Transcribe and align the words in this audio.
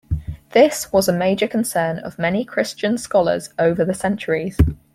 This 0.53 0.91
was 0.91 1.07
a 1.07 1.13
major 1.13 1.47
concern 1.47 1.99
of 1.99 2.17
many 2.17 2.43
Christian 2.43 2.97
scholars 2.97 3.53
over 3.59 3.85
the 3.85 3.93
centuries. 3.93 4.57